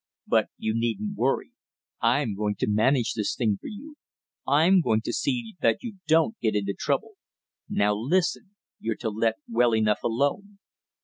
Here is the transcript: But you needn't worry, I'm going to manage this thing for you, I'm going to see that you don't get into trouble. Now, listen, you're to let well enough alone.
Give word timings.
But 0.25 0.47
you 0.57 0.73
needn't 0.75 1.15
worry, 1.15 1.51
I'm 2.01 2.33
going 2.35 2.55
to 2.55 2.67
manage 2.67 3.13
this 3.13 3.35
thing 3.35 3.59
for 3.61 3.67
you, 3.67 3.97
I'm 4.47 4.81
going 4.81 5.01
to 5.01 5.13
see 5.13 5.55
that 5.61 5.83
you 5.83 5.97
don't 6.07 6.39
get 6.39 6.55
into 6.55 6.73
trouble. 6.73 7.17
Now, 7.69 7.93
listen, 7.93 8.55
you're 8.79 8.95
to 8.95 9.11
let 9.11 9.35
well 9.47 9.75
enough 9.75 10.01
alone. 10.01 10.57